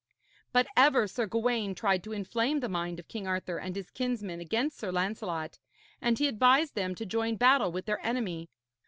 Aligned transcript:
But 0.51 0.65
ever 0.75 1.07
Sir 1.07 1.27
Gawaine 1.27 1.75
tried 1.75 2.03
to 2.05 2.11
inflame 2.11 2.59
the 2.59 2.67
mind 2.67 2.99
of 2.99 3.07
King 3.07 3.27
Arthur 3.27 3.59
and 3.59 3.75
his 3.75 3.91
kinsmen 3.91 4.39
against 4.39 4.79
Sir 4.79 4.91
Lancelot, 4.91 5.59
and 6.01 6.17
he 6.17 6.27
advised 6.27 6.73
them 6.73 6.95
to 6.95 7.05
join 7.05 7.35
battle 7.35 7.71
with 7.71 7.85
their 7.85 8.03
enemy. 8.03 8.49